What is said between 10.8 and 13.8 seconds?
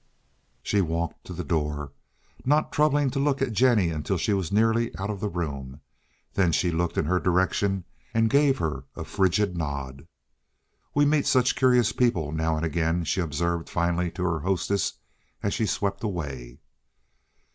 "We meet such curious people now and again," she observed